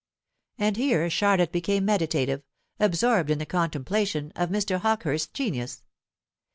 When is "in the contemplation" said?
3.29-4.31